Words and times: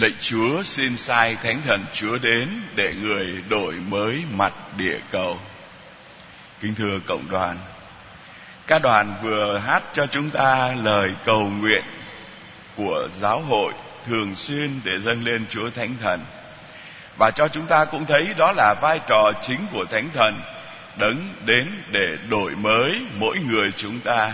Lạy 0.00 0.12
Chúa 0.20 0.62
xin 0.62 0.96
sai 0.96 1.36
Thánh 1.42 1.62
Thần 1.66 1.84
Chúa 1.92 2.18
đến 2.18 2.48
để 2.74 2.94
người 2.94 3.42
đổi 3.48 3.74
mới 3.74 4.22
mặt 4.32 4.52
địa 4.76 4.98
cầu. 5.10 5.38
Kính 6.60 6.74
thưa 6.74 6.98
cộng 7.06 7.30
đoàn, 7.30 7.58
các 8.66 8.82
đoàn 8.82 9.14
vừa 9.22 9.58
hát 9.58 9.82
cho 9.94 10.06
chúng 10.06 10.30
ta 10.30 10.74
lời 10.82 11.10
cầu 11.24 11.40
nguyện 11.40 11.84
của 12.76 13.08
giáo 13.20 13.40
hội 13.40 13.72
thường 14.06 14.34
xuyên 14.34 14.80
để 14.84 14.98
dâng 14.98 15.24
lên 15.24 15.46
Chúa 15.50 15.70
Thánh 15.70 15.94
Thần. 16.02 16.24
Và 17.18 17.30
cho 17.30 17.48
chúng 17.48 17.66
ta 17.66 17.84
cũng 17.84 18.06
thấy 18.06 18.34
đó 18.38 18.52
là 18.56 18.74
vai 18.82 19.00
trò 19.08 19.32
chính 19.42 19.66
của 19.72 19.84
Thánh 19.84 20.10
Thần 20.14 20.40
đấng 20.98 21.34
đến 21.46 21.82
để 21.92 22.16
đổi 22.28 22.56
mới 22.56 23.00
mỗi 23.18 23.38
người 23.38 23.72
chúng 23.76 24.00
ta, 24.00 24.32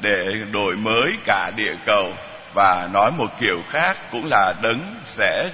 để 0.00 0.32
đổi 0.52 0.76
mới 0.76 1.12
cả 1.24 1.50
địa 1.56 1.74
cầu 1.86 2.14
và 2.54 2.88
nói 2.92 3.10
một 3.10 3.30
kiểu 3.40 3.62
khác 3.68 3.96
cũng 4.12 4.24
là 4.30 4.54
đấng 4.62 4.94
sẽ 5.06 5.50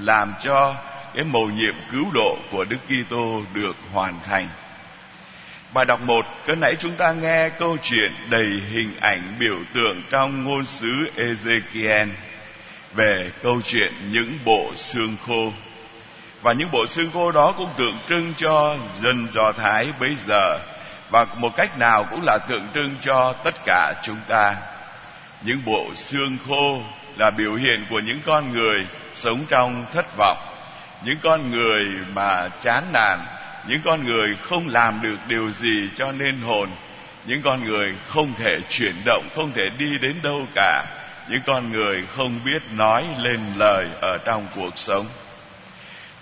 làm 0.00 0.34
cho 0.40 0.74
cái 1.14 1.24
mầu 1.24 1.46
nhiệm 1.46 1.74
cứu 1.92 2.06
độ 2.14 2.36
của 2.50 2.64
Đức 2.64 2.78
Kitô 2.86 3.42
được 3.54 3.76
hoàn 3.92 4.20
thành. 4.24 4.48
Bài 5.74 5.84
đọc 5.84 6.00
một, 6.00 6.26
cái 6.46 6.56
nãy 6.56 6.76
chúng 6.78 6.92
ta 6.92 7.12
nghe 7.12 7.48
câu 7.48 7.76
chuyện 7.82 8.12
đầy 8.30 8.48
hình 8.70 8.96
ảnh 9.00 9.36
biểu 9.38 9.56
tượng 9.74 10.02
trong 10.10 10.44
ngôn 10.44 10.64
sứ 10.64 11.10
Ezekiel 11.16 12.08
về 12.94 13.30
câu 13.42 13.60
chuyện 13.64 13.92
những 14.10 14.38
bộ 14.44 14.72
xương 14.74 15.16
khô. 15.26 15.52
Và 16.42 16.52
những 16.52 16.70
bộ 16.70 16.86
xương 16.86 17.10
khô 17.12 17.32
đó 17.32 17.52
cũng 17.52 17.70
tượng 17.76 17.98
trưng 18.08 18.34
cho 18.36 18.76
dân 19.00 19.28
Do 19.32 19.52
Thái 19.52 19.88
bây 20.00 20.14
giờ 20.26 20.58
và 21.10 21.26
một 21.36 21.56
cách 21.56 21.78
nào 21.78 22.06
cũng 22.10 22.20
là 22.22 22.38
tượng 22.48 22.68
trưng 22.74 22.96
cho 23.00 23.34
tất 23.44 23.54
cả 23.64 23.94
chúng 24.02 24.18
ta 24.28 24.56
những 25.44 25.64
bộ 25.64 25.94
xương 25.94 26.38
khô 26.48 26.82
là 27.16 27.30
biểu 27.30 27.54
hiện 27.54 27.86
của 27.90 28.00
những 28.00 28.20
con 28.26 28.52
người 28.52 28.86
sống 29.14 29.44
trong 29.48 29.86
thất 29.92 30.16
vọng, 30.16 30.38
những 31.04 31.18
con 31.22 31.50
người 31.50 31.84
mà 32.14 32.48
chán 32.60 32.84
nản, 32.92 33.18
những 33.68 33.80
con 33.84 34.04
người 34.04 34.36
không 34.42 34.68
làm 34.68 35.02
được 35.02 35.16
điều 35.28 35.50
gì 35.50 35.88
cho 35.94 36.12
nên 36.12 36.40
hồn, 36.40 36.70
những 37.26 37.42
con 37.42 37.64
người 37.64 37.94
không 38.08 38.34
thể 38.34 38.58
chuyển 38.68 38.94
động, 39.04 39.28
không 39.36 39.52
thể 39.52 39.70
đi 39.78 39.98
đến 40.00 40.16
đâu 40.22 40.46
cả, 40.54 40.84
những 41.28 41.40
con 41.46 41.72
người 41.72 42.04
không 42.16 42.40
biết 42.44 42.62
nói 42.72 43.06
lên 43.22 43.40
lời 43.56 43.88
ở 44.00 44.18
trong 44.18 44.46
cuộc 44.56 44.78
sống. 44.78 45.06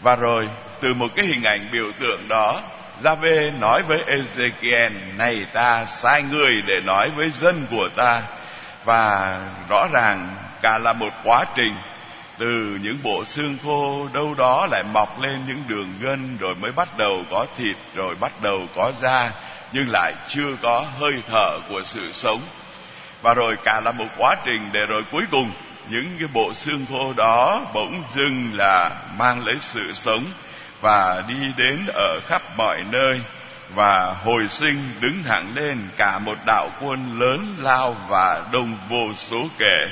Và 0.02 0.16
rồi, 0.16 0.48
từ 0.80 0.94
một 0.94 1.08
cái 1.16 1.26
hình 1.26 1.42
ảnh 1.42 1.68
biểu 1.72 1.92
tượng 1.98 2.28
đó 2.28 2.62
Gia-vê 3.02 3.50
nói 3.50 3.82
với 3.82 4.04
Ezekiel, 4.06 4.90
Này 5.16 5.46
ta, 5.52 5.84
sai 5.84 6.22
người 6.22 6.62
để 6.66 6.80
nói 6.80 7.10
với 7.10 7.30
dân 7.30 7.66
của 7.70 7.88
ta 7.96 8.22
và 8.84 9.38
rõ 9.68 9.86
ràng, 9.92 10.36
cả 10.62 10.78
là 10.78 10.92
một 10.92 11.12
quá 11.24 11.44
trình. 11.54 11.74
Từ 12.38 12.78
những 12.82 12.98
bộ 13.02 13.24
xương 13.24 13.56
khô 13.64 14.08
đâu 14.12 14.34
đó 14.34 14.66
lại 14.70 14.82
mọc 14.92 15.20
lên 15.20 15.44
những 15.46 15.62
đường 15.68 15.94
gân 16.00 16.36
rồi 16.36 16.54
mới 16.54 16.72
bắt 16.72 16.88
đầu 16.98 17.24
có 17.30 17.46
thịt, 17.56 17.76
rồi 17.94 18.14
bắt 18.14 18.32
đầu 18.42 18.66
có 18.76 18.92
da, 19.00 19.30
nhưng 19.72 19.86
lại 19.88 20.12
chưa 20.28 20.56
có 20.62 20.84
hơi 21.00 21.22
thở 21.30 21.58
của 21.68 21.82
sự 21.84 22.12
sống. 22.12 22.40
Và 23.22 23.34
rồi 23.34 23.56
cả 23.64 23.80
là 23.84 23.92
một 23.92 24.08
quá 24.18 24.36
trình 24.44 24.70
để 24.72 24.86
rồi 24.86 25.02
cuối 25.12 25.24
cùng, 25.30 25.52
những 25.88 26.16
cái 26.18 26.28
bộ 26.32 26.52
xương 26.54 26.86
khô 26.90 27.12
đó 27.16 27.60
bỗng 27.74 28.02
dưng 28.14 28.50
là 28.54 28.90
mang 29.18 29.46
lấy 29.46 29.56
sự 29.60 29.92
sống 29.92 30.24
và 30.80 31.22
đi 31.28 31.52
đến 31.56 31.86
ở 31.94 32.20
khắp 32.26 32.42
mọi 32.56 32.82
nơi 32.90 33.20
và 33.74 34.14
hồi 34.24 34.48
sinh 34.48 34.76
đứng 35.00 35.22
thẳng 35.22 35.52
lên 35.54 35.88
cả 35.96 36.18
một 36.18 36.38
đạo 36.46 36.70
quân 36.80 37.20
lớn, 37.20 37.56
lao 37.58 37.96
và 38.08 38.44
đông 38.52 38.78
vô 38.88 39.14
số 39.14 39.48
kể 39.58 39.90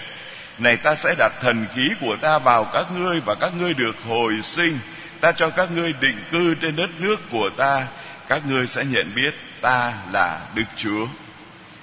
này 0.61 0.77
ta 0.77 0.95
sẽ 0.95 1.14
đặt 1.19 1.33
thần 1.41 1.67
khí 1.75 1.91
của 2.01 2.17
ta 2.17 2.39
vào 2.39 2.64
các 2.64 2.86
ngươi 2.97 3.20
và 3.20 3.34
các 3.34 3.53
ngươi 3.55 3.75
được 3.75 3.97
hồi 4.08 4.42
sinh. 4.42 4.78
Ta 5.20 5.33
cho 5.33 5.51
các 5.51 5.70
ngươi 5.70 5.92
định 6.01 6.25
cư 6.31 6.55
trên 6.55 6.77
đất 6.77 6.91
nước 6.98 7.17
của 7.31 7.51
ta. 7.56 7.86
Các 8.28 8.42
ngươi 8.47 8.67
sẽ 8.67 8.84
nhận 8.84 9.12
biết 9.14 9.34
ta 9.61 9.92
là 10.11 10.41
đức 10.55 10.64
chúa. 10.77 11.07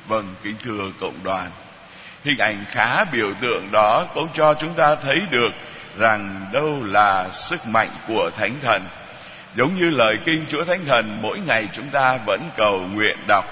Vâng 0.08 0.36
kính 0.44 0.56
thưa 0.64 0.92
cộng 1.00 1.24
đoàn. 1.24 1.52
Hình 2.24 2.38
ảnh 2.38 2.66
khá 2.72 3.06
biểu 3.06 3.34
tượng 3.42 3.72
đó 3.72 4.08
cũng 4.14 4.28
cho 4.34 4.54
chúng 4.54 4.74
ta 4.74 4.96
thấy 4.96 5.22
được 5.32 5.50
rằng 5.98 6.46
đâu 6.54 6.84
là 6.84 7.30
sức 7.30 7.68
mạnh 7.68 7.90
của 8.08 8.30
thánh 8.38 8.60
thần. 8.62 8.88
Giống 9.56 9.76
như 9.76 9.90
lời 9.90 10.18
kinh 10.26 10.46
Chúa 10.50 10.66
Thánh 10.66 10.86
Thần 10.86 11.22
mỗi 11.22 11.40
ngày 11.40 11.68
chúng 11.74 11.90
ta 11.90 12.18
vẫn 12.26 12.50
cầu 12.58 12.80
nguyện 12.80 13.18
đọc. 13.28 13.46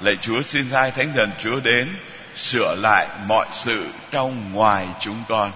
Lạy 0.00 0.16
Chúa 0.16 0.42
xin 0.42 0.70
sai 0.70 0.90
Thánh 0.90 1.12
Thần 1.12 1.30
Chúa 1.42 1.60
đến 1.60 1.96
Sửa 2.34 2.74
lại 2.78 3.06
mọi 3.26 3.46
sự 3.52 3.86
trong 4.10 4.52
ngoài 4.52 4.88
chúng 5.00 5.22
con. 5.28 5.52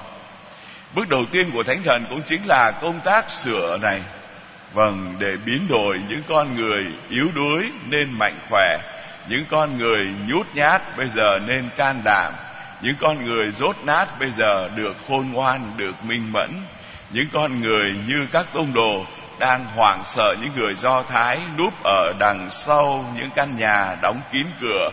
Bước 0.94 1.08
đầu 1.08 1.24
tiên 1.32 1.50
của 1.54 1.62
Thánh 1.62 1.82
Thần 1.82 2.06
cũng 2.10 2.22
chính 2.22 2.46
là 2.46 2.70
công 2.70 3.00
tác 3.00 3.30
sửa 3.30 3.78
này. 3.82 4.00
Vâng, 4.74 5.16
để 5.18 5.36
biến 5.46 5.68
đổi 5.68 6.00
những 6.08 6.22
con 6.28 6.56
người 6.56 6.84
yếu 7.10 7.28
đuối 7.34 7.70
nên 7.88 8.10
mạnh 8.10 8.38
khỏe 8.50 8.78
Những 9.28 9.44
con 9.50 9.78
người 9.78 10.06
nhút 10.28 10.46
nhát 10.54 10.96
bây 10.96 11.08
giờ 11.08 11.38
nên 11.46 11.68
can 11.76 12.00
đảm 12.04 12.32
Những 12.82 12.94
con 13.00 13.24
người 13.24 13.50
rốt 13.50 13.76
nát 13.84 14.20
bây 14.20 14.30
giờ 14.30 14.70
được 14.76 14.96
khôn 15.08 15.32
ngoan, 15.32 15.72
được 15.76 16.04
minh 16.04 16.32
mẫn 16.32 16.50
Những 17.10 17.28
con 17.32 17.60
người 17.60 17.94
như 18.08 18.26
các 18.32 18.46
tông 18.52 18.74
đồ 18.74 19.06
đang 19.38 19.64
hoảng 19.64 20.02
sợ 20.04 20.34
những 20.40 20.50
người 20.56 20.74
do 20.74 21.02
thái 21.02 21.38
núp 21.58 21.82
ở 21.84 22.12
đằng 22.18 22.48
sau 22.50 23.14
những 23.16 23.30
căn 23.34 23.56
nhà 23.56 23.96
đóng 24.02 24.20
kín 24.32 24.46
cửa, 24.60 24.90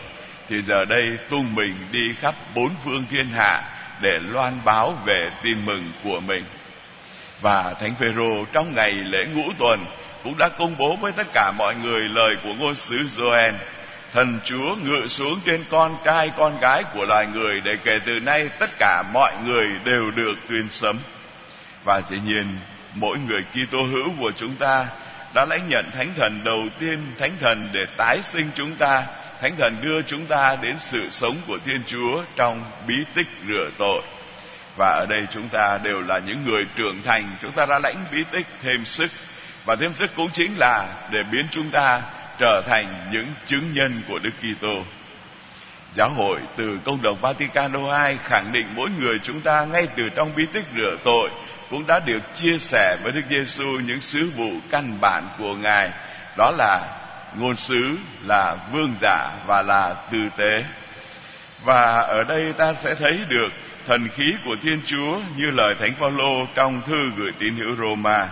thì 0.48 0.62
giờ 0.62 0.84
đây 0.84 1.18
tung 1.30 1.54
mình 1.54 1.74
đi 1.92 2.14
khắp 2.20 2.34
bốn 2.54 2.70
phương 2.84 3.04
thiên 3.10 3.28
hạ 3.28 3.62
để 4.00 4.18
loan 4.30 4.58
báo 4.64 4.94
về 5.04 5.30
tin 5.42 5.66
mừng 5.66 5.92
của 6.04 6.20
mình. 6.20 6.44
Và 7.40 7.74
thánh 7.80 7.94
phêrô 7.94 8.44
trong 8.52 8.74
ngày 8.74 8.90
lễ 8.90 9.24
ngũ 9.24 9.52
tuần 9.58 9.86
cũng 10.24 10.38
đã 10.38 10.48
công 10.48 10.76
bố 10.78 10.96
với 10.96 11.12
tất 11.12 11.26
cả 11.34 11.52
mọi 11.58 11.74
người 11.74 12.00
lời 12.00 12.36
của 12.42 12.54
ngôn 12.54 12.74
sứ 12.74 12.96
Joel 12.96 13.52
thần 14.12 14.40
chúa 14.44 14.76
ngự 14.82 15.06
xuống 15.06 15.40
trên 15.44 15.64
con 15.70 15.96
trai 16.04 16.30
con 16.36 16.60
gái 16.60 16.84
của 16.94 17.04
loài 17.04 17.26
người 17.26 17.60
để 17.60 17.76
kể 17.84 17.98
từ 18.06 18.12
nay 18.12 18.48
tất 18.58 18.70
cả 18.78 19.02
mọi 19.12 19.32
người 19.44 19.66
đều 19.84 20.10
được 20.10 20.34
tuyên 20.48 20.68
sấm. 20.68 20.98
Và 21.84 22.02
dĩ 22.10 22.18
nhiên 22.24 22.58
mỗi 22.94 23.18
người 23.18 23.44
Kitô 23.52 23.82
hữu 23.82 24.10
của 24.20 24.30
chúng 24.36 24.56
ta 24.56 24.86
đã 25.34 25.44
lãnh 25.44 25.68
nhận 25.68 25.90
thánh 25.90 26.14
thần 26.16 26.44
đầu 26.44 26.62
tiên, 26.78 27.12
thánh 27.18 27.36
thần 27.40 27.68
để 27.72 27.86
tái 27.96 28.18
sinh 28.22 28.50
chúng 28.54 28.76
ta. 28.76 29.04
Thánh 29.40 29.56
thần 29.56 29.76
đưa 29.82 30.02
chúng 30.02 30.26
ta 30.26 30.56
đến 30.62 30.76
sự 30.78 31.10
sống 31.10 31.36
của 31.46 31.58
thiên 31.64 31.80
chúa 31.86 32.22
trong 32.36 32.64
bí 32.86 32.94
tích 33.14 33.26
rửa 33.48 33.70
tội. 33.78 34.02
Và 34.76 34.86
ở 34.86 35.06
đây 35.08 35.26
chúng 35.32 35.48
ta 35.48 35.78
đều 35.82 36.02
là 36.02 36.18
những 36.18 36.44
người 36.44 36.64
trưởng 36.76 37.02
thành. 37.02 37.36
Chúng 37.40 37.52
ta 37.52 37.66
đã 37.66 37.78
lãnh 37.78 38.04
bí 38.12 38.24
tích 38.30 38.46
thêm 38.62 38.84
sức. 38.84 39.10
Và 39.64 39.76
thêm 39.76 39.92
sức 39.94 40.10
cũng 40.16 40.30
chính 40.32 40.58
là 40.58 40.88
để 41.10 41.22
biến 41.22 41.46
chúng 41.50 41.70
ta 41.70 42.02
trở 42.38 42.62
thành 42.66 43.08
những 43.12 43.26
chứng 43.46 43.72
nhân 43.72 44.02
của 44.08 44.18
Đức 44.18 44.30
Kitô. 44.40 44.84
Giáo 45.94 46.08
hội 46.08 46.40
từ 46.56 46.78
công 46.84 47.02
đồng 47.02 47.18
Vatican 47.20 47.72
II 47.72 48.16
khẳng 48.24 48.52
định 48.52 48.66
mỗi 48.74 48.90
người 49.00 49.18
chúng 49.22 49.40
ta 49.40 49.64
ngay 49.64 49.88
từ 49.96 50.08
trong 50.08 50.34
bí 50.36 50.46
tích 50.52 50.64
rửa 50.76 50.96
tội 51.04 51.30
cũng 51.72 51.86
đã 51.86 51.98
được 51.98 52.20
chia 52.34 52.58
sẻ 52.58 52.96
với 53.02 53.12
Đức 53.12 53.22
Giêsu 53.30 53.64
những 53.64 54.00
sứ 54.00 54.30
vụ 54.36 54.50
căn 54.70 54.98
bản 55.00 55.28
của 55.38 55.54
Ngài. 55.54 55.90
Đó 56.36 56.50
là 56.58 56.80
ngôn 57.36 57.56
sứ, 57.56 57.96
là 58.26 58.56
vương 58.72 58.94
giả 59.00 59.30
và 59.46 59.62
là 59.62 59.94
tư 60.12 60.18
tế. 60.36 60.64
Và 61.64 62.00
ở 62.00 62.24
đây 62.24 62.52
ta 62.52 62.72
sẽ 62.72 62.94
thấy 62.94 63.20
được 63.28 63.48
thần 63.86 64.08
khí 64.08 64.34
của 64.44 64.56
Thiên 64.62 64.80
Chúa 64.84 65.18
như 65.36 65.50
lời 65.50 65.74
Thánh 65.74 65.94
Phaolô 65.94 66.46
trong 66.54 66.82
thư 66.86 67.10
gửi 67.16 67.32
tín 67.38 67.56
hữu 67.56 67.76
Roma. 67.76 68.28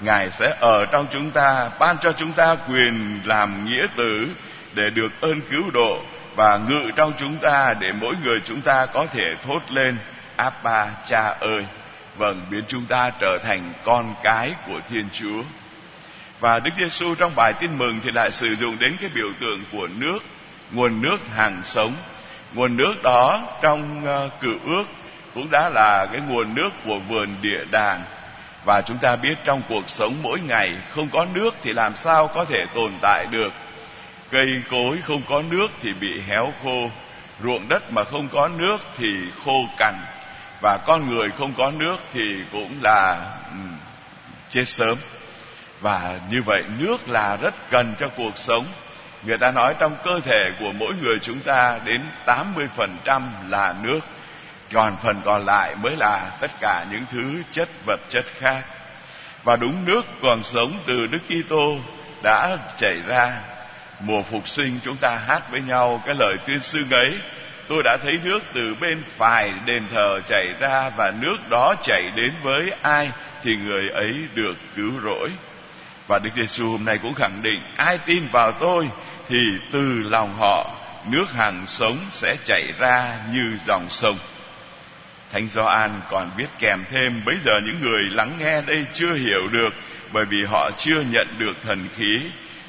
Ngài 0.00 0.30
sẽ 0.30 0.56
ở 0.60 0.84
trong 0.84 1.06
chúng 1.10 1.30
ta, 1.30 1.70
ban 1.78 1.98
cho 1.98 2.12
chúng 2.12 2.32
ta 2.32 2.56
quyền 2.68 3.20
làm 3.24 3.64
nghĩa 3.64 3.86
tử 3.96 4.28
để 4.74 4.90
được 4.94 5.20
ơn 5.20 5.40
cứu 5.50 5.70
độ 5.70 6.02
và 6.36 6.56
ngự 6.56 6.90
trong 6.96 7.12
chúng 7.18 7.36
ta 7.36 7.74
để 7.80 7.92
mỗi 7.92 8.14
người 8.24 8.40
chúng 8.44 8.60
ta 8.60 8.86
có 8.86 9.06
thể 9.06 9.34
thốt 9.46 9.62
lên, 9.70 9.98
Abba, 10.36 10.90
cha 11.06 11.34
ơi 11.40 11.64
vâng 12.16 12.46
biến 12.50 12.64
chúng 12.68 12.84
ta 12.84 13.10
trở 13.20 13.38
thành 13.44 13.72
con 13.84 14.14
cái 14.22 14.54
của 14.66 14.80
Thiên 14.90 15.08
Chúa. 15.12 15.42
Và 16.40 16.58
Đức 16.58 16.70
Giêsu 16.78 17.14
trong 17.14 17.32
bài 17.36 17.52
tin 17.52 17.78
mừng 17.78 18.00
thì 18.04 18.10
lại 18.10 18.30
sử 18.32 18.56
dụng 18.56 18.76
đến 18.80 18.96
cái 19.00 19.10
biểu 19.14 19.28
tượng 19.40 19.64
của 19.72 19.86
nước, 19.86 20.18
nguồn 20.70 21.02
nước 21.02 21.18
hàng 21.36 21.62
sống. 21.64 21.94
Nguồn 22.54 22.76
nước 22.76 22.94
đó 23.02 23.40
trong 23.62 24.04
uh, 24.04 24.40
cựu 24.40 24.58
ước 24.64 24.84
cũng 25.34 25.50
đã 25.50 25.68
là 25.68 26.06
cái 26.12 26.20
nguồn 26.28 26.54
nước 26.54 26.70
của 26.84 26.98
vườn 26.98 27.36
địa 27.42 27.64
đàng. 27.70 28.04
Và 28.64 28.82
chúng 28.86 28.98
ta 28.98 29.16
biết 29.16 29.34
trong 29.44 29.62
cuộc 29.68 29.88
sống 29.88 30.14
mỗi 30.22 30.40
ngày 30.40 30.76
không 30.94 31.08
có 31.08 31.26
nước 31.34 31.54
thì 31.62 31.72
làm 31.72 31.96
sao 31.96 32.28
có 32.28 32.44
thể 32.44 32.66
tồn 32.74 32.92
tại 33.02 33.26
được. 33.30 33.52
Cây 34.30 34.46
cối 34.70 34.98
không 35.06 35.22
có 35.28 35.42
nước 35.50 35.68
thì 35.80 35.92
bị 35.92 36.20
héo 36.28 36.52
khô, 36.64 36.90
ruộng 37.42 37.68
đất 37.68 37.92
mà 37.92 38.04
không 38.04 38.28
có 38.28 38.48
nước 38.48 38.78
thì 38.96 39.08
khô 39.44 39.64
cằn 39.78 39.94
và 40.62 40.78
con 40.86 41.10
người 41.10 41.30
không 41.38 41.54
có 41.58 41.70
nước 41.70 41.96
thì 42.12 42.44
cũng 42.52 42.78
là 42.82 43.30
ừ, 43.50 43.58
chết 44.48 44.64
sớm. 44.64 44.98
Và 45.80 46.20
như 46.30 46.42
vậy 46.42 46.62
nước 46.78 47.08
là 47.08 47.36
rất 47.36 47.54
cần 47.70 47.94
cho 48.00 48.08
cuộc 48.16 48.38
sống. 48.38 48.66
Người 49.22 49.38
ta 49.38 49.52
nói 49.52 49.74
trong 49.78 49.96
cơ 50.04 50.20
thể 50.20 50.50
của 50.60 50.72
mỗi 50.72 50.94
người 51.02 51.18
chúng 51.18 51.40
ta 51.40 51.78
đến 51.84 52.02
80% 52.26 53.22
là 53.48 53.74
nước. 53.82 54.00
Còn 54.72 54.96
phần 55.02 55.20
còn 55.24 55.46
lại 55.46 55.74
mới 55.76 55.96
là 55.96 56.30
tất 56.40 56.50
cả 56.60 56.86
những 56.90 57.04
thứ 57.10 57.42
chất 57.50 57.68
vật 57.86 58.00
chất 58.10 58.24
khác. 58.38 58.64
Và 59.44 59.56
đúng 59.56 59.84
nước 59.84 60.02
còn 60.22 60.42
sống 60.42 60.72
từ 60.86 61.06
Đức 61.06 61.18
Kitô 61.28 61.76
đã 62.22 62.56
chảy 62.78 62.96
ra. 63.06 63.40
Mùa 64.00 64.22
phục 64.22 64.48
sinh 64.48 64.78
chúng 64.84 64.96
ta 64.96 65.18
hát 65.26 65.50
với 65.50 65.60
nhau 65.60 66.02
cái 66.06 66.14
lời 66.18 66.36
tuyên 66.46 66.60
xưng 66.60 66.90
ấy 66.90 67.18
tôi 67.68 67.82
đã 67.82 67.96
thấy 67.96 68.18
nước 68.24 68.42
từ 68.52 68.74
bên 68.80 69.02
phải 69.16 69.52
đền 69.66 69.82
thờ 69.90 70.20
chảy 70.26 70.54
ra 70.60 70.90
và 70.96 71.12
nước 71.20 71.36
đó 71.50 71.74
chảy 71.82 72.10
đến 72.16 72.32
với 72.42 72.72
ai 72.82 73.10
thì 73.42 73.56
người 73.56 73.88
ấy 73.88 74.14
được 74.34 74.54
cứu 74.76 74.92
rỗi. 75.04 75.30
Và 76.08 76.18
Đức 76.18 76.30
Giêsu 76.36 76.70
hôm 76.70 76.84
nay 76.84 76.98
cũng 77.02 77.14
khẳng 77.14 77.42
định, 77.42 77.60
ai 77.76 77.98
tin 78.06 78.26
vào 78.32 78.52
tôi 78.52 78.88
thì 79.28 79.38
từ 79.72 80.02
lòng 80.02 80.36
họ, 80.38 80.70
nước 81.10 81.32
hằng 81.32 81.66
sống 81.66 81.96
sẽ 82.10 82.36
chảy 82.44 82.72
ra 82.78 83.18
như 83.32 83.56
dòng 83.66 83.86
sông. 83.90 84.18
Thánh 85.32 85.48
Gioan 85.48 86.00
còn 86.10 86.30
viết 86.36 86.48
kèm 86.58 86.84
thêm, 86.90 87.24
bây 87.24 87.36
giờ 87.44 87.60
những 87.64 87.80
người 87.80 88.02
lắng 88.10 88.36
nghe 88.38 88.62
đây 88.62 88.86
chưa 88.92 89.14
hiểu 89.14 89.48
được, 89.52 89.74
bởi 90.12 90.24
vì 90.24 90.38
họ 90.48 90.70
chưa 90.78 91.00
nhận 91.10 91.26
được 91.38 91.56
thần 91.62 91.88
khí 91.96 92.20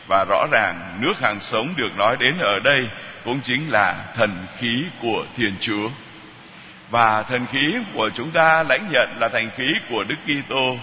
và 0.08 0.26
rõ 0.30 0.48
ràng 0.52 0.98
nước 1.02 1.20
hàng 1.20 1.40
sống 1.40 1.74
được 1.78 1.98
nói 1.98 2.18
đến 2.20 2.38
ở 2.38 2.60
đây 2.60 2.90
cũng 3.26 3.42
chính 3.42 3.72
là 3.72 3.96
thần 4.16 4.46
khí 4.58 4.84
của 5.02 5.26
Thiên 5.38 5.54
Chúa. 5.60 5.90
Và 6.90 7.24
thần 7.24 7.46
khí 7.46 7.76
của 7.94 8.10
chúng 8.14 8.32
ta 8.32 8.64
lãnh 8.64 8.88
nhận 8.92 9.10
là 9.20 9.30
thần 9.30 9.50
khí 9.58 9.74
của 9.90 10.04
Đức 10.04 10.16
Kitô. 10.26 10.78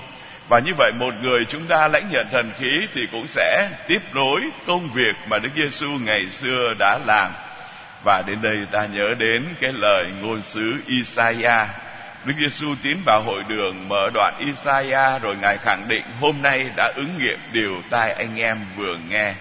Và 0.49 0.59
như 0.59 0.73
vậy 0.79 0.93
một 0.93 1.15
người 1.23 1.45
chúng 1.45 1.67
ta 1.67 1.89
lãnh 1.89 2.11
nhận 2.11 2.27
thần 2.31 2.53
khí 2.59 2.87
thì 2.95 3.07
cũng 3.13 3.27
sẽ 3.27 3.69
tiếp 3.89 4.01
nối 4.15 4.41
công 4.67 4.91
việc 4.93 5.17
mà 5.27 5.39
Đức 5.39 5.51
Giêsu 5.57 5.89
ngày 5.91 6.27
xưa 6.29 6.75
đã 6.79 6.99
làm. 7.07 7.33
Và 8.05 8.23
đến 8.27 8.43
đây 8.43 8.59
ta 8.73 8.87
nhớ 8.87 9.09
đến 9.19 9.45
cái 9.61 9.73
lời 9.73 10.07
ngôn 10.21 10.41
sứ 10.43 10.83
Isaiah 10.87 11.69
Đức 12.25 12.35
Giêsu 12.39 12.75
tiến 12.83 13.03
vào 13.05 13.23
hội 13.23 13.45
đường 13.49 13.89
mở 13.89 14.11
đoạn 14.15 14.35
Isaiah 14.39 15.23
rồi 15.23 15.37
Ngài 15.37 15.59
khẳng 15.59 15.89
định 15.89 16.03
hôm 16.21 16.43
nay 16.43 16.71
đã 16.77 16.93
ứng 16.97 17.19
nghiệm 17.19 17.39
điều 17.53 17.83
tai 17.91 18.13
anh 18.13 18.37
em 18.37 18.59
vừa 18.77 18.97
nghe. 19.09 19.35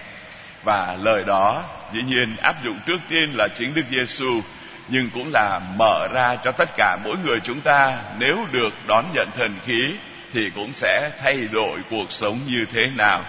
Và 0.64 0.96
lời 1.00 1.24
đó 1.26 1.64
dĩ 1.92 2.00
nhiên 2.02 2.36
áp 2.36 2.64
dụng 2.64 2.78
trước 2.86 2.98
tiên 3.08 3.32
là 3.34 3.48
chính 3.54 3.74
Đức 3.74 3.82
Giêsu 3.90 4.40
nhưng 4.88 5.10
cũng 5.14 5.30
là 5.32 5.60
mở 5.76 6.08
ra 6.12 6.36
cho 6.44 6.52
tất 6.52 6.68
cả 6.76 6.96
mỗi 7.04 7.16
người 7.24 7.40
chúng 7.40 7.60
ta 7.60 7.98
nếu 8.18 8.46
được 8.52 8.72
đón 8.86 9.04
nhận 9.14 9.28
thần 9.36 9.58
khí 9.66 9.94
thì 10.32 10.50
cũng 10.54 10.72
sẽ 10.72 11.10
thay 11.22 11.48
đổi 11.52 11.78
cuộc 11.90 12.12
sống 12.12 12.38
như 12.46 12.66
thế 12.72 12.86
nào. 12.96 13.24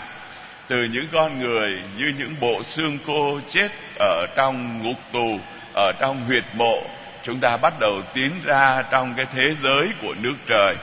Từ 0.68 0.78
những 0.84 1.08
con 1.14 1.40
người 1.40 1.82
như 1.98 2.14
những 2.18 2.36
bộ 2.40 2.64
xương 2.64 2.98
khô 3.08 3.40
chết 3.50 3.70
ở 4.00 4.26
trong 4.36 4.84
ngục 4.84 4.98
tù, 5.12 5.40
ở 5.76 5.92
trong 6.00 6.26
huyệt 6.26 6.44
mộ 6.54 6.84
chúng 7.24 7.40
ta 7.40 7.58
bắt 7.58 7.74
đầu 7.80 8.02
tiến 8.14 8.32
ra 8.46 8.84
trong 8.92 9.14
cái 9.14 9.26
thế 9.26 9.56
giới 9.64 9.90
của 10.02 10.14
nước 10.22 10.36
trời. 10.48 10.76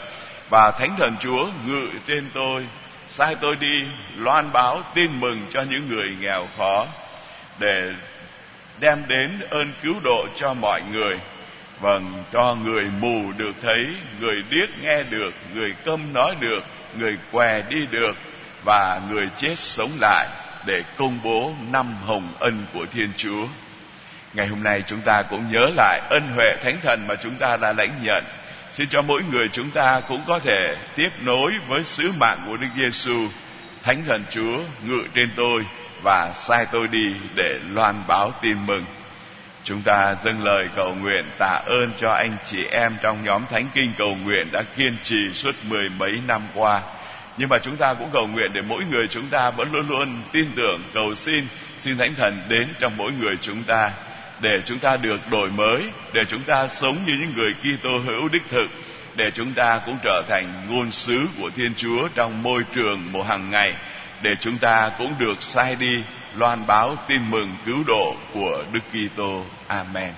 Và 0.50 0.70
thánh 0.70 0.96
thần 0.98 1.16
chúa 1.20 1.46
ngự 1.66 1.88
trên 2.06 2.30
tôi, 2.34 2.66
sai 3.08 3.34
tôi 3.40 3.56
đi, 3.56 3.76
loan 4.16 4.52
báo, 4.52 4.82
tin 4.94 5.20
mừng 5.20 5.46
cho 5.50 5.62
những 5.62 5.88
người 5.88 6.16
nghèo 6.20 6.46
khó, 6.58 6.86
để 7.58 7.92
đem 8.80 9.04
đến 9.08 9.40
ơn 9.50 9.72
cứu 9.82 9.94
độ 10.04 10.26
cho 10.36 10.54
mọi 10.54 10.82
người. 10.92 11.18
Vâng 11.80 12.24
cho 12.32 12.54
người 12.54 12.84
mù 13.00 13.32
được 13.36 13.52
thấy, 13.62 13.86
người 14.20 14.42
điếc 14.50 14.68
nghe 14.82 15.02
được, 15.02 15.34
người 15.54 15.74
câm 15.84 16.12
nói 16.12 16.36
được, 16.40 16.64
người 16.96 17.16
què 17.32 17.62
đi 17.68 17.86
được, 17.90 18.16
và 18.64 19.00
người 19.10 19.28
chết 19.36 19.54
sống 19.58 19.90
lại, 20.00 20.28
để 20.66 20.82
công 20.96 21.18
bố 21.24 21.52
năm 21.70 21.96
hồng 22.06 22.34
ân 22.38 22.66
của 22.72 22.86
thiên 22.92 23.12
chúa 23.16 23.46
ngày 24.34 24.46
hôm 24.46 24.62
nay 24.62 24.82
chúng 24.86 25.00
ta 25.00 25.22
cũng 25.22 25.52
nhớ 25.52 25.70
lại 25.76 26.00
ân 26.10 26.32
huệ 26.34 26.56
thánh 26.62 26.80
thần 26.82 27.06
mà 27.08 27.14
chúng 27.22 27.34
ta 27.34 27.56
đã 27.56 27.72
lãnh 27.72 28.02
nhận. 28.02 28.24
Xin 28.72 28.88
cho 28.88 29.02
mỗi 29.02 29.22
người 29.22 29.48
chúng 29.52 29.70
ta 29.70 30.00
cũng 30.08 30.22
có 30.26 30.38
thể 30.38 30.76
tiếp 30.96 31.08
nối 31.20 31.52
với 31.68 31.84
sứ 31.84 32.12
mạng 32.12 32.38
của 32.46 32.56
Đức 32.56 32.68
Giêsu, 32.76 33.28
thánh 33.82 34.04
thần 34.04 34.24
Chúa, 34.30 34.58
ngự 34.82 35.04
trên 35.14 35.30
tôi 35.36 35.64
và 36.04 36.32
sai 36.34 36.66
tôi 36.72 36.88
đi 36.88 37.14
để 37.34 37.58
loan 37.70 38.02
báo 38.08 38.32
tin 38.42 38.66
mừng. 38.66 38.84
Chúng 39.64 39.82
ta 39.82 40.14
dâng 40.24 40.44
lời 40.44 40.68
cầu 40.76 40.94
nguyện 40.94 41.24
tạ 41.38 41.62
ơn 41.66 41.92
cho 41.98 42.12
anh 42.12 42.36
chị 42.44 42.64
em 42.70 42.96
trong 43.02 43.24
nhóm 43.24 43.44
thánh 43.50 43.68
kinh 43.74 43.92
cầu 43.98 44.14
nguyện 44.14 44.48
đã 44.52 44.62
kiên 44.76 44.96
trì 45.02 45.32
suốt 45.34 45.54
mười 45.62 45.88
mấy 45.88 46.10
năm 46.26 46.42
qua. 46.54 46.80
Nhưng 47.36 47.48
mà 47.48 47.58
chúng 47.58 47.76
ta 47.76 47.94
cũng 47.94 48.10
cầu 48.12 48.26
nguyện 48.26 48.52
để 48.52 48.62
mỗi 48.62 48.84
người 48.84 49.08
chúng 49.08 49.28
ta 49.28 49.50
vẫn 49.50 49.72
luôn 49.72 49.88
luôn 49.88 50.22
tin 50.32 50.52
tưởng, 50.56 50.82
cầu 50.94 51.14
xin 51.14 51.46
xin 51.78 51.98
thánh 51.98 52.14
thần 52.14 52.42
đến 52.48 52.68
trong 52.80 52.96
mỗi 52.96 53.12
người 53.12 53.36
chúng 53.40 53.64
ta 53.64 53.90
để 54.40 54.62
chúng 54.64 54.78
ta 54.78 54.96
được 54.96 55.20
đổi 55.30 55.50
mới, 55.50 55.82
để 56.12 56.24
chúng 56.28 56.42
ta 56.42 56.68
sống 56.68 56.98
như 57.06 57.12
những 57.20 57.32
người 57.36 57.54
Kitô 57.54 57.98
hữu 57.98 58.28
đích 58.28 58.42
thực, 58.50 58.66
để 59.16 59.30
chúng 59.30 59.54
ta 59.54 59.80
cũng 59.86 59.98
trở 60.02 60.22
thành 60.28 60.66
ngôn 60.68 60.90
sứ 60.90 61.26
của 61.38 61.50
Thiên 61.56 61.74
Chúa 61.76 62.08
trong 62.14 62.42
môi 62.42 62.62
trường 62.74 63.12
một 63.12 63.22
hàng 63.22 63.50
ngày, 63.50 63.74
để 64.22 64.34
chúng 64.40 64.58
ta 64.58 64.90
cũng 64.98 65.14
được 65.18 65.42
sai 65.42 65.76
đi, 65.80 66.02
loan 66.36 66.66
báo 66.66 66.96
tin 67.08 67.30
mừng 67.30 67.56
cứu 67.66 67.84
độ 67.86 68.16
của 68.34 68.64
Đức 68.72 68.80
Kitô. 68.92 69.44
Amen. 69.66 70.12